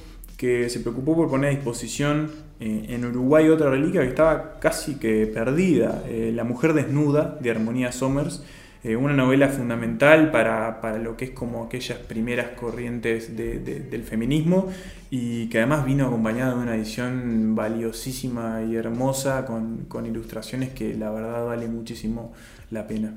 que 0.46 0.70
se 0.70 0.80
preocupó 0.80 1.16
por 1.16 1.30
poner 1.30 1.50
a 1.50 1.54
disposición 1.54 2.32
eh, 2.60 2.86
en 2.90 3.04
Uruguay 3.04 3.50
otra 3.50 3.72
reliquia 3.72 4.02
que 4.02 4.10
estaba 4.10 4.60
casi 4.60 4.96
que 4.96 5.25
perdida, 5.25 6.04
eh, 6.08 6.32
La 6.34 6.44
mujer 6.44 6.74
desnuda 6.74 7.38
de 7.42 7.50
Armonía 7.50 7.92
Somers, 7.92 8.44
eh, 8.84 8.96
una 8.96 9.14
novela 9.14 9.50
fundamental 9.50 10.30
para, 10.30 11.00
lo 11.00 11.18
que 11.18 11.25
es 11.25 11.32
como 11.32 11.64
aquellas 11.64 11.98
primeras 11.98 12.50
corrientes 12.50 13.36
del 13.36 14.04
feminismo 14.04 14.70
y 15.10 15.48
que 15.48 15.58
además 15.58 15.84
vino 15.86 16.06
acompañada 16.06 16.56
de 16.56 16.62
una 16.62 16.75
edición 16.75 17.56
valiosísima 17.56 18.62
y 18.62 18.75
hermosa 18.75 19.46
con, 19.46 19.86
con 19.88 20.06
ilustraciones 20.06 20.70
que 20.70 20.94
la 20.94 21.10
verdad 21.10 21.46
vale 21.48 21.68
muchísimo 21.68 22.34
la 22.70 22.86
pena. 22.86 23.16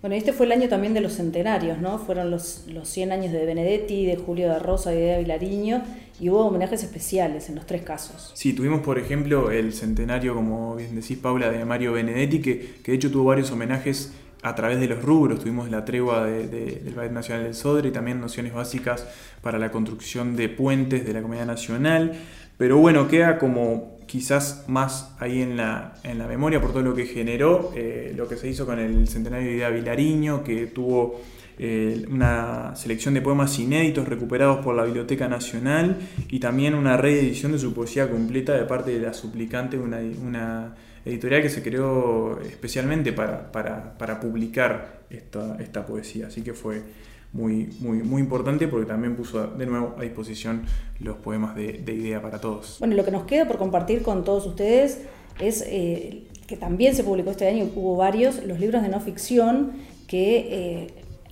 Bueno, 0.00 0.16
este 0.16 0.32
fue 0.32 0.46
el 0.46 0.52
año 0.52 0.68
también 0.68 0.94
de 0.94 1.02
los 1.02 1.14
centenarios, 1.14 1.78
¿no? 1.78 1.98
Fueron 1.98 2.30
los, 2.30 2.64
los 2.68 2.88
100 2.88 3.12
años 3.12 3.32
de 3.32 3.44
Benedetti, 3.44 4.06
de 4.06 4.16
Julio 4.16 4.48
de 4.48 4.58
Rosa 4.58 4.94
y 4.94 4.98
de 4.98 5.18
Vilariño, 5.18 5.82
y 6.18 6.30
hubo 6.30 6.46
homenajes 6.46 6.82
especiales 6.82 7.50
en 7.50 7.56
los 7.56 7.66
tres 7.66 7.82
casos. 7.82 8.32
Sí, 8.34 8.54
tuvimos 8.54 8.80
por 8.80 8.98
ejemplo 8.98 9.50
el 9.50 9.74
centenario, 9.74 10.34
como 10.34 10.76
bien 10.76 10.94
decís 10.94 11.18
Paula, 11.18 11.50
de 11.50 11.64
Mario 11.66 11.92
Benedetti, 11.92 12.40
que, 12.40 12.76
que 12.82 12.92
de 12.92 12.96
hecho 12.96 13.10
tuvo 13.10 13.24
varios 13.24 13.50
homenajes 13.50 14.12
a 14.42 14.54
través 14.54 14.80
de 14.80 14.86
los 14.86 15.02
rubros. 15.02 15.40
Tuvimos 15.40 15.70
la 15.70 15.84
tregua 15.84 16.24
del 16.24 16.94
Ballet 16.94 17.12
Nacional 17.12 17.44
del 17.44 17.54
Sodre 17.54 17.88
y 17.90 17.92
también 17.92 18.20
nociones 18.20 18.54
básicas 18.54 19.06
para 19.42 19.58
la 19.58 19.70
construcción 19.70 20.34
de 20.36 20.48
puentes 20.48 21.06
de 21.06 21.12
la 21.12 21.20
Comunidad 21.20 21.46
Nacional. 21.46 22.12
Pero 22.56 22.78
bueno, 22.78 23.08
queda 23.08 23.38
como 23.38 23.98
quizás 24.10 24.64
más 24.66 25.14
ahí 25.20 25.40
en 25.40 25.56
la, 25.56 25.94
en 26.02 26.18
la 26.18 26.26
memoria 26.26 26.60
por 26.60 26.72
todo 26.72 26.82
lo 26.82 26.96
que 26.96 27.06
generó, 27.06 27.72
eh, 27.76 28.12
lo 28.16 28.26
que 28.26 28.36
se 28.36 28.48
hizo 28.48 28.66
con 28.66 28.80
el 28.80 29.06
centenario 29.06 29.48
de 29.48 29.56
Ida 29.58 29.70
Vilariño, 29.70 30.42
que 30.42 30.66
tuvo 30.66 31.20
eh, 31.56 32.04
una 32.10 32.74
selección 32.74 33.14
de 33.14 33.22
poemas 33.22 33.56
inéditos 33.60 34.08
recuperados 34.08 34.64
por 34.64 34.74
la 34.74 34.82
Biblioteca 34.82 35.28
Nacional 35.28 35.96
y 36.28 36.40
también 36.40 36.74
una 36.74 36.96
reedición 36.96 37.52
de 37.52 37.60
su 37.60 37.72
poesía 37.72 38.10
completa 38.10 38.52
de 38.54 38.64
parte 38.64 38.90
de 38.90 38.98
la 38.98 39.14
suplicante, 39.14 39.78
una, 39.78 39.98
una 39.98 40.74
editorial 41.04 41.42
que 41.42 41.48
se 41.48 41.62
creó 41.62 42.40
especialmente 42.40 43.12
para, 43.12 43.52
para, 43.52 43.96
para 43.96 44.18
publicar 44.18 45.02
esta, 45.08 45.56
esta 45.60 45.86
poesía. 45.86 46.26
Así 46.26 46.42
que 46.42 46.52
fue 46.52 46.82
muy, 47.32 47.70
muy, 47.80 47.98
muy 48.02 48.20
importante 48.20 48.66
porque 48.68 48.86
también 48.86 49.16
puso 49.16 49.46
de 49.46 49.66
nuevo 49.66 49.94
a 49.98 50.02
disposición 50.02 50.64
los 50.98 51.16
poemas 51.16 51.54
de, 51.54 51.82
Idea 51.86 52.20
para 52.20 52.40
Todos. 52.40 52.76
Bueno, 52.80 52.94
lo 52.96 53.04
que 53.04 53.10
nos 53.10 53.24
queda 53.24 53.46
por 53.46 53.58
compartir 53.58 54.02
con 54.02 54.24
todos 54.24 54.46
ustedes 54.46 55.02
es 55.38 55.64
eh, 55.66 56.26
que 56.46 56.56
también 56.56 56.94
se 56.94 57.04
publicó 57.04 57.30
este 57.30 57.48
año, 57.48 57.68
hubo 57.74 57.96
varios, 57.96 58.44
los 58.44 58.58
libros 58.58 58.82
de 58.82 58.88
no 58.88 59.00
ficción 59.00 59.72
que 60.06 60.38
eh, 60.50 60.86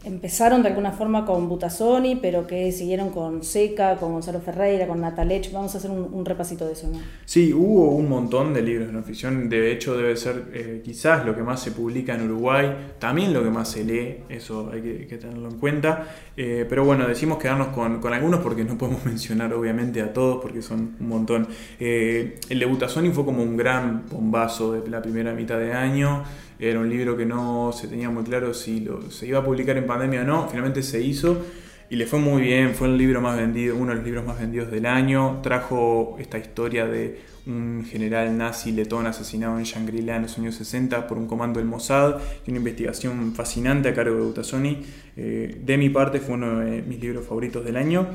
empezaron 0.08 0.62
de 0.62 0.68
alguna 0.68 0.92
forma 0.92 1.24
con 1.24 1.48
Butasoni, 1.48 2.16
pero 2.16 2.46
que 2.46 2.72
siguieron 2.72 3.10
con 3.10 3.44
Seca, 3.44 3.96
con 3.96 4.12
Gonzalo 4.12 4.40
Ferreira, 4.40 4.86
con 4.86 5.00
Natalech. 5.00 5.52
Vamos 5.52 5.74
a 5.74 5.78
hacer 5.78 5.90
un, 5.90 6.24
repasito 6.24 6.66
de 6.66 6.72
eso, 6.72 6.88
¿no? 6.88 6.98
Sí, 7.24 7.52
hubo 7.52 7.90
un 7.90 8.08
montón 8.08 8.52
de 8.52 8.62
libros 8.62 8.88
de 8.88 8.92
no 8.92 9.02
ficción. 9.02 9.48
De 9.48 9.72
hecho, 9.72 9.96
debe 9.96 10.16
ser 10.16 10.46
eh, 10.52 10.82
quizás 10.84 11.24
lo 11.24 11.34
que 11.34 11.42
más 11.42 11.60
se 11.60 11.70
publica 11.70 12.14
en 12.14 12.22
Uruguay, 12.22 12.94
también 12.98 13.32
lo 13.32 13.42
que 13.42 13.50
más 13.50 13.70
se 13.70 13.84
lee, 13.84 14.24
eso 14.28 14.70
hay 14.72 14.82
que, 14.82 15.18
tenerlo 15.18 15.48
en 15.48 15.58
cuenta. 15.58 16.06
Eh, 16.36 16.66
pero 16.68 16.84
bueno, 16.84 17.06
decimos 17.06 17.38
quedarnos 17.38 17.68
con, 17.68 18.12
algunos 18.12 18.40
porque 18.40 18.64
no 18.64 18.76
podemos 18.76 19.04
mencionar 19.06 19.52
obviamente 19.54 20.00
a 20.02 20.12
todos 20.12 20.42
porque 20.42 20.62
son 20.62 20.96
un 21.00 21.08
montón. 21.08 21.48
Eh, 21.78 22.38
el 22.48 22.58
de 22.58 22.66
Butasoni 22.66 23.10
fue 23.10 23.24
como 23.24 23.42
un 23.42 23.56
gran 23.56 24.08
bombazo 24.08 24.72
de 24.72 24.88
la 24.88 25.02
primera 25.02 25.32
mitad 25.32 25.58
de 25.58 25.72
año. 25.72 26.24
Era 26.58 26.80
un 26.80 26.90
libro 26.90 27.16
que 27.16 27.24
no 27.24 27.72
se 27.72 27.86
tenía 27.88 28.10
muy 28.10 28.24
claro 28.24 28.52
si 28.52 28.86
se 29.10 29.26
iba 29.26 29.38
a 29.38 29.44
publicar 29.44 29.76
en 29.76 29.86
pandemia 29.86 30.22
o 30.22 30.24
no. 30.24 30.48
Finalmente 30.48 30.82
se 30.82 31.00
hizo. 31.00 31.44
y 31.90 31.96
le 31.96 32.06
fue 32.06 32.18
muy 32.18 32.42
bien, 32.42 32.74
fue 32.74 32.88
el 32.88 32.98
libro 32.98 33.22
más 33.22 33.36
vendido, 33.36 33.74
uno 33.74 33.90
de 33.90 33.96
los 33.96 34.04
libros 34.04 34.26
más 34.26 34.38
vendidos 34.38 34.70
del 34.70 34.84
año, 34.84 35.40
trajo 35.42 36.16
esta 36.18 36.36
historia 36.36 36.86
de 36.86 37.18
un 37.46 37.86
general 37.90 38.36
nazi 38.36 38.72
letón 38.72 39.06
asesinado 39.06 39.58
en 39.58 39.64
Shangri-La 39.64 40.16
en 40.16 40.22
los 40.22 40.36
años 40.38 40.54
60 40.56 41.06
por 41.06 41.16
un 41.16 41.26
comando 41.26 41.60
del 41.60 41.66
Mossad, 41.66 42.16
y 42.46 42.50
una 42.50 42.58
investigación 42.58 43.32
fascinante 43.34 43.88
a 43.88 43.94
cargo 43.94 44.16
de 44.16 44.22
Utasoni. 44.22 44.82
Eh, 45.16 45.62
de 45.64 45.78
mi 45.78 45.88
parte 45.88 46.20
fue 46.20 46.34
uno 46.34 46.60
de 46.60 46.82
mis 46.82 47.00
libros 47.00 47.24
favoritos 47.26 47.64
del 47.64 47.76
año. 47.78 48.06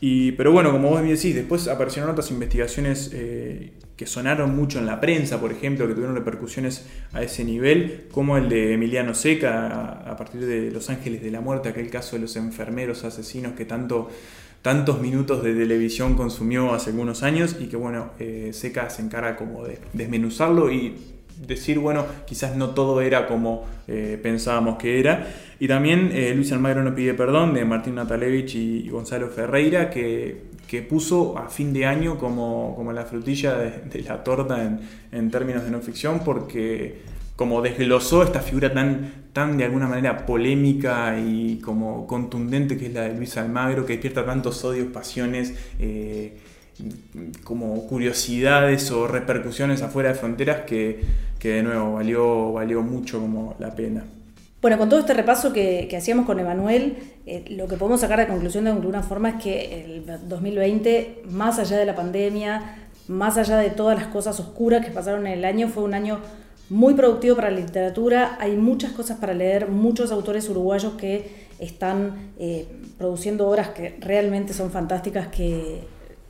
Pero 0.00 0.52
bueno, 0.52 0.70
como 0.72 0.90
vos 0.90 1.02
bien 1.02 1.16
decís, 1.16 1.34
después 1.34 1.66
aparecieron 1.68 2.10
otras 2.10 2.30
investigaciones 2.30 3.10
eh, 3.12 3.72
que 3.96 4.06
sonaron 4.06 4.54
mucho 4.54 4.78
en 4.78 4.86
la 4.86 5.00
prensa, 5.00 5.40
por 5.40 5.50
ejemplo, 5.52 5.86
que 5.86 5.94
tuvieron 5.94 6.14
repercusiones 6.14 6.86
a 7.12 7.22
ese 7.22 7.44
nivel, 7.44 8.08
como 8.12 8.36
el 8.36 8.48
de 8.48 8.74
Emiliano 8.74 9.14
Seca, 9.14 10.02
a, 10.06 10.16
partir 10.16 10.44
de 10.44 10.70
Los 10.70 10.90
Ángeles 10.90 11.22
de 11.22 11.30
la 11.30 11.40
Muerte, 11.40 11.70
aquel 11.70 11.88
caso 11.88 12.16
de 12.16 12.22
los 12.22 12.36
enfermeros 12.36 13.04
asesinos 13.04 13.54
que 13.54 13.64
tanto, 13.64 14.10
tantos 14.60 15.00
minutos 15.00 15.42
de 15.42 15.54
televisión 15.54 16.14
consumió 16.14 16.74
hace 16.74 16.90
algunos 16.90 17.22
años 17.22 17.56
y 17.58 17.66
que 17.66 17.76
bueno, 17.76 18.10
eh, 18.18 18.50
Seca 18.52 18.90
se 18.90 19.00
encarga 19.00 19.36
como 19.36 19.64
de 19.64 19.78
desmenuzarlo 19.94 20.70
y 20.70 21.16
decir, 21.40 21.78
bueno, 21.78 22.06
quizás 22.26 22.56
no 22.56 22.70
todo 22.70 23.00
era 23.00 23.26
como 23.26 23.64
eh, 23.88 24.18
pensábamos 24.22 24.76
que 24.78 25.00
era. 25.00 25.26
Y 25.58 25.68
también 25.68 26.10
eh, 26.12 26.34
Luis 26.34 26.52
Almagro 26.52 26.82
no 26.82 26.94
pide 26.94 27.14
perdón 27.14 27.54
de 27.54 27.64
Martín 27.64 27.94
Natalevich 27.94 28.54
y, 28.54 28.88
Gonzalo 28.88 29.28
Ferreira, 29.28 29.90
que, 29.90 30.42
puso 30.88 31.38
a 31.38 31.48
fin 31.48 31.72
de 31.72 31.86
año 31.86 32.18
como, 32.18 32.74
como 32.76 32.92
la 32.92 33.04
frutilla 33.04 33.56
de, 33.56 34.02
la 34.02 34.22
torta 34.22 34.62
en, 34.62 34.80
en, 35.12 35.30
términos 35.30 35.64
de 35.64 35.70
no 35.70 35.80
ficción, 35.80 36.20
porque 36.24 37.02
como 37.36 37.62
desglosó 37.62 38.22
esta 38.22 38.40
figura 38.40 38.72
tan, 38.72 39.28
tan 39.32 39.56
de 39.58 39.64
alguna 39.64 39.86
manera 39.86 40.24
polémica 40.24 41.18
y 41.18 41.60
como 41.60 42.06
contundente 42.06 42.76
que 42.76 42.86
es 42.86 42.94
la 42.94 43.02
de 43.02 43.14
Luis 43.14 43.36
Almagro, 43.36 43.84
que 43.84 43.94
despierta 43.94 44.24
tantos 44.24 44.64
odios, 44.64 44.88
pasiones. 44.88 45.54
Eh, 45.78 46.36
como 47.44 47.86
curiosidades 47.86 48.90
o 48.90 49.06
repercusiones 49.06 49.82
afuera 49.82 50.10
de 50.10 50.14
fronteras 50.14 50.64
que, 50.66 51.00
de 51.42 51.62
nuevo 51.62 51.94
valió, 51.94 52.52
valió 52.52 52.82
mucho 52.82 53.20
como 53.20 53.56
la 53.58 53.74
pena. 53.74 54.04
Bueno, 54.66 54.78
con 54.78 54.88
todo 54.88 54.98
este 54.98 55.14
repaso 55.14 55.52
que, 55.52 55.88
hacíamos 55.96 56.26
con 56.26 56.40
Emanuel, 56.40 56.96
eh, 57.24 57.44
lo 57.50 57.68
que 57.68 57.76
podemos 57.76 58.00
sacar 58.00 58.18
de 58.18 58.26
conclusión 58.26 58.64
de 58.64 58.70
alguna 58.70 59.00
forma 59.00 59.28
es 59.28 59.34
que 59.36 59.84
el 59.84 60.28
2020, 60.28 61.22
más 61.30 61.60
allá 61.60 61.76
de 61.76 61.86
la 61.86 61.94
pandemia, 61.94 62.88
más 63.06 63.38
allá 63.38 63.58
de 63.58 63.70
todas 63.70 63.96
las 63.96 64.08
cosas 64.08 64.40
oscuras 64.40 64.84
que 64.84 64.90
pasaron 64.90 65.24
en 65.28 65.34
el 65.34 65.44
año, 65.44 65.68
fue 65.68 65.84
un 65.84 65.94
año 65.94 66.18
muy 66.68 66.94
productivo 66.94 67.36
para 67.36 67.52
la 67.52 67.60
literatura. 67.60 68.38
Hay 68.40 68.56
muchas 68.56 68.90
cosas 68.90 69.18
para 69.18 69.34
leer, 69.34 69.68
muchos 69.68 70.10
autores 70.10 70.48
uruguayos 70.48 70.94
que 70.94 71.46
están 71.60 72.32
eh, 72.36 72.66
produciendo 72.98 73.48
obras 73.48 73.68
que 73.68 73.96
realmente 74.00 74.52
son 74.52 74.72
fantásticas, 74.72 75.28
que 75.28 75.82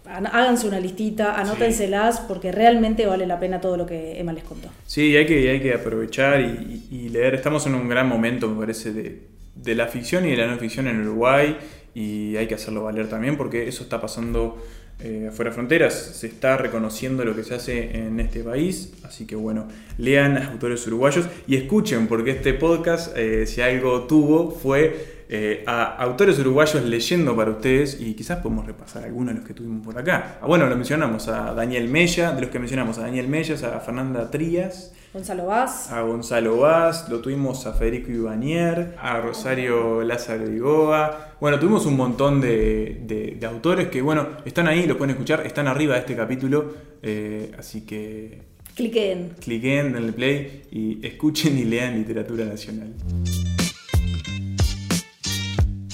háganse 0.08 0.68
una 0.68 0.80
listita, 0.80 1.40
anótenselas, 1.40 2.20
porque 2.20 2.52
realmente 2.52 3.06
vale 3.06 3.26
la 3.26 3.38
pena 3.38 3.60
todo 3.60 3.76
lo 3.76 3.86
que 3.86 4.18
Emma 4.18 4.32
les 4.32 4.44
contó. 4.44 4.68
Sí, 4.86 5.16
hay 5.16 5.26
que, 5.26 5.50
hay 5.50 5.60
que 5.60 5.74
aprovechar 5.74 6.40
y, 6.40 7.08
leer. 7.08 7.34
Estamos 7.34 7.66
en 7.66 7.74
un 7.74 7.88
gran 7.88 8.08
momento, 8.08 8.48
me 8.48 8.58
parece, 8.60 8.92
de, 8.92 9.74
la 9.74 9.86
ficción 9.86 10.26
y 10.26 10.30
de 10.30 10.36
la 10.36 10.46
no 10.46 10.58
ficción 10.58 10.86
en 10.88 11.00
Uruguay, 11.00 11.56
y 11.94 12.36
hay 12.36 12.46
que 12.46 12.54
hacerlo 12.54 12.84
valer 12.84 13.08
también, 13.08 13.36
porque 13.36 13.68
eso 13.68 13.82
está 13.82 14.00
pasando 14.00 14.62
eh, 15.00 15.26
afuera 15.28 15.50
de 15.50 15.54
fronteras, 15.54 15.94
se 15.94 16.26
está 16.26 16.56
reconociendo 16.56 17.24
lo 17.24 17.34
que 17.34 17.44
se 17.44 17.54
hace 17.54 17.96
en 17.96 18.18
este 18.20 18.40
país, 18.42 18.94
así 19.04 19.26
que 19.26 19.36
bueno, 19.36 19.68
lean 19.98 20.36
a 20.38 20.48
autores 20.52 20.86
uruguayos 20.86 21.26
y 21.46 21.56
escuchen, 21.56 22.06
porque 22.06 22.30
este 22.30 22.54
podcast, 22.54 23.16
eh, 23.16 23.46
si 23.46 23.60
algo 23.60 24.02
tuvo, 24.02 24.50
fue 24.50 25.15
eh, 25.28 25.64
a 25.66 25.96
autores 25.96 26.38
uruguayos 26.38 26.84
leyendo 26.84 27.34
para 27.34 27.50
ustedes 27.50 28.00
y 28.00 28.14
quizás 28.14 28.38
podemos 28.38 28.64
repasar 28.64 29.04
algunos 29.04 29.34
de 29.34 29.40
los 29.40 29.48
que 29.48 29.54
tuvimos 29.54 29.84
por 29.84 29.98
acá. 29.98 30.38
Ah, 30.40 30.46
bueno, 30.46 30.66
lo 30.66 30.76
mencionamos 30.76 31.26
a 31.26 31.52
Daniel 31.52 31.88
Mella, 31.88 32.32
de 32.32 32.42
los 32.42 32.50
que 32.50 32.58
mencionamos 32.58 32.98
a 32.98 33.02
Daniel 33.02 33.26
Mellas, 33.26 33.62
a 33.64 33.80
Fernanda 33.80 34.30
Trías. 34.30 34.92
Gonzalo 35.12 35.46
Vaz. 35.46 35.90
A 35.90 36.02
Gonzalo 36.02 36.58
Vaz, 36.58 37.08
lo 37.08 37.20
tuvimos 37.20 37.66
a 37.66 37.72
Federico 37.72 38.12
Ibanier, 38.12 38.94
a 39.00 39.18
Rosario 39.20 40.02
Lázaro 40.02 40.48
Igoa. 40.48 41.34
Bueno, 41.40 41.58
tuvimos 41.58 41.86
un 41.86 41.96
montón 41.96 42.40
de, 42.40 43.38
autores 43.48 43.88
que, 43.88 44.02
bueno, 44.02 44.28
están 44.44 44.68
ahí, 44.68 44.86
lo 44.86 44.96
pueden 44.96 45.12
escuchar, 45.12 45.44
están 45.46 45.66
arriba 45.66 45.94
de 45.94 46.00
este 46.00 46.14
capítulo, 46.14 46.74
eh, 47.02 47.50
así 47.58 47.86
que... 47.86 48.42
Cliquen. 48.74 49.30
Cliquen, 49.40 49.92
denle 49.94 50.12
play 50.12 50.64
y 50.70 51.04
escuchen 51.06 51.56
y 51.56 51.64
lean 51.64 51.94
literatura 51.94 52.44
nacional. 52.44 52.92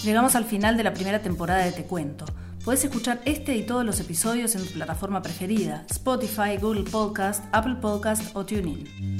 Llegamos 0.05 0.35
al 0.35 0.45
final 0.45 0.77
de 0.77 0.83
la 0.83 0.95
primera 0.95 1.23
temporada 1.23 1.65
de 1.65 1.71
Te 1.71 1.85
Cuento. 1.85 2.25
Puedes 2.65 2.83
escuchar 2.83 3.21
este 3.25 3.55
y 3.55 3.63
todos 3.65 3.85
los 3.85 4.01
episodios 4.01 4.57
en 4.57 4.67
tu 4.67 4.73
plataforma 4.73 5.23
preferida, 5.23 5.87
Spotify, 5.91 6.57
Google 6.61 6.91
Podcast, 6.91 7.45
Apple 7.53 7.77
Podcast 7.77 8.35
o 8.35 8.45
TuneIn. 8.45 9.17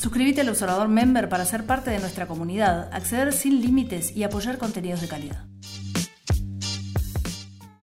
Suscríbete 0.00 0.40
al 0.40 0.48
Observador 0.48 0.88
Member 0.88 1.28
para 1.28 1.44
ser 1.44 1.66
parte 1.66 1.92
de 1.92 2.00
nuestra 2.00 2.26
comunidad, 2.26 2.92
acceder 2.92 3.32
sin 3.32 3.60
límites 3.60 4.16
y 4.16 4.24
apoyar 4.24 4.58
contenidos 4.58 5.02
de 5.02 5.08
calidad. 5.08 5.44